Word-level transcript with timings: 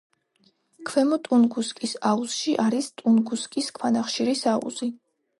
ქვემო 0.91 1.17
ტუნგუსკის 1.25 1.91
აუზში 2.11 2.55
არის 2.63 2.87
ტუნგუსკის 3.01 3.69
ქვანახშირის 3.77 4.43
აუზი. 4.53 4.89